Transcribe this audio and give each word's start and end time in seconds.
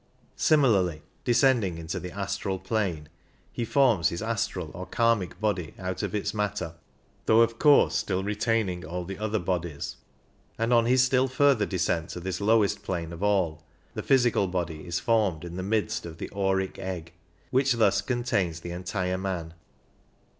Similarly, 0.35 1.03
descending 1.23 1.77
into 1.77 1.99
the 1.99 2.09
astral 2.11 2.57
plane 2.57 3.07
he 3.53 3.63
forms 3.63 4.09
his 4.09 4.23
astral 4.23 4.71
or 4.73 4.87
kimic 4.87 5.39
body 5.39 5.75
out 5.77 6.01
of 6.01 6.15
its 6.15 6.33
matter, 6.33 6.73
though 7.27 7.41
of 7.41 7.59
course 7.59 7.97
still 7.97 8.23
retaining 8.23 8.83
all 8.83 9.05
the 9.05 9.19
other 9.19 9.37
bodies, 9.37 9.97
and 10.57 10.73
on 10.73 10.87
his 10.87 11.03
still 11.03 11.27
further 11.27 11.67
descent 11.67 12.09
to 12.09 12.19
this 12.19 12.41
lowest 12.41 12.81
plane 12.81 13.13
of 13.13 13.21
all 13.21 13.63
the 13.93 14.01
physical 14.01 14.47
body 14.47 14.87
is 14.87 14.99
formed 14.99 15.45
in 15.45 15.55
the 15.55 15.61
midst 15.61 16.07
of 16.07 16.17
the 16.17 16.31
auric 16.35 16.79
egg, 16.79 17.13
which 17.51 17.73
thus 17.73 18.01
contains 18.01 18.61
the 18.61 18.71
entire 18.71 19.19
man. 19.19 19.53